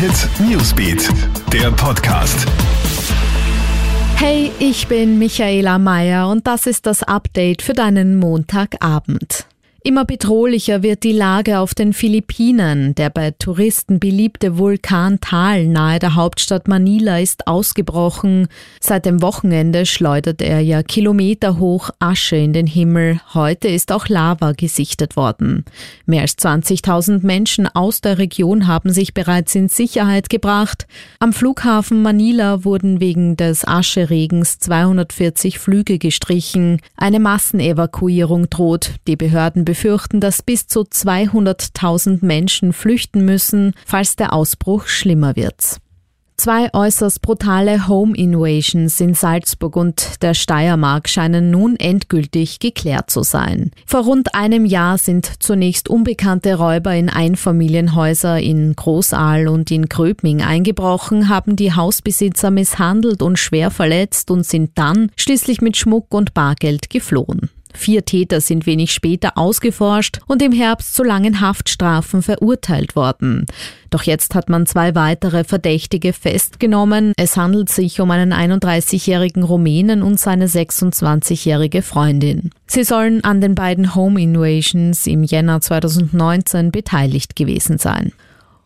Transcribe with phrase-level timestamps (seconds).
[0.00, 1.10] Hit Newsbeat,
[1.52, 2.46] der Podcast.
[4.16, 9.44] Hey, ich bin Michaela Mayer und das ist das Update für deinen Montagabend.
[9.82, 12.94] Immer bedrohlicher wird die Lage auf den Philippinen.
[12.96, 18.48] Der bei Touristen beliebte Vulkan Tal nahe der Hauptstadt Manila ist ausgebrochen.
[18.78, 23.20] Seit dem Wochenende schleudert er ja kilometerhoch Asche in den Himmel.
[23.32, 25.64] Heute ist auch Lava gesichtet worden.
[26.04, 30.86] Mehr als 20.000 Menschen aus der Region haben sich bereits in Sicherheit gebracht.
[31.20, 36.82] Am Flughafen Manila wurden wegen des Ascheregens 240 Flüge gestrichen.
[36.96, 38.96] Eine Massenevakuierung droht.
[39.06, 45.76] Die Behörden befürchten, dass bis zu 200.000 Menschen flüchten müssen, falls der Ausbruch schlimmer wird.
[46.36, 53.22] Zwei äußerst brutale Home Invasions in Salzburg und der Steiermark scheinen nun endgültig geklärt zu
[53.22, 53.70] sein.
[53.86, 60.42] Vor rund einem Jahr sind zunächst unbekannte Räuber in Einfamilienhäuser in Großaal und in Gröbming
[60.42, 66.34] eingebrochen, haben die Hausbesitzer misshandelt und schwer verletzt und sind dann schließlich mit Schmuck und
[66.34, 67.50] Bargeld geflohen.
[67.74, 73.46] Vier Täter sind wenig später ausgeforscht und im Herbst zu langen Haftstrafen verurteilt worden.
[73.90, 77.12] Doch jetzt hat man zwei weitere Verdächtige festgenommen.
[77.16, 82.50] Es handelt sich um einen 31-jährigen Rumänen und seine 26-jährige Freundin.
[82.66, 88.12] Sie sollen an den beiden Home Invasions im Jänner 2019 beteiligt gewesen sein.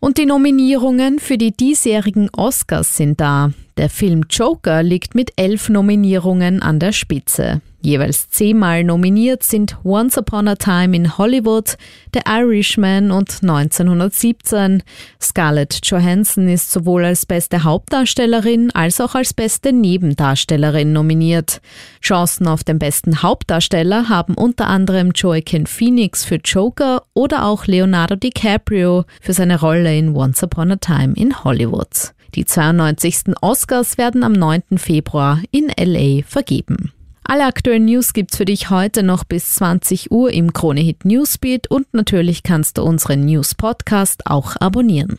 [0.00, 3.50] Und die Nominierungen für die diesjährigen Oscars sind da.
[3.78, 7.60] Der Film Joker liegt mit elf Nominierungen an der Spitze.
[7.80, 11.76] Jeweils zehnmal nominiert sind Once Upon a Time in Hollywood,
[12.12, 14.82] The Irishman und 1917.
[15.22, 21.60] Scarlett Johansson ist sowohl als beste Hauptdarstellerin als auch als beste Nebendarstellerin nominiert.
[22.02, 28.16] Chancen auf den besten Hauptdarsteller haben unter anderem Joaquin Phoenix für Joker oder auch Leonardo
[28.16, 32.12] DiCaprio für seine Rolle in Once Upon a Time in Hollywood.
[32.34, 33.36] Die 92.
[33.40, 34.76] Oscars werden am 9.
[34.76, 36.92] Februar in LA vergeben.
[37.24, 41.92] Alle aktuellen News gibt's für dich heute noch bis 20 Uhr im Kronehit Newsbeat und
[41.92, 45.18] natürlich kannst du unseren News Podcast auch abonnieren.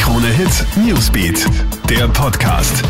[0.00, 1.46] Kronehit Newsbeat,
[1.90, 2.82] der Podcast.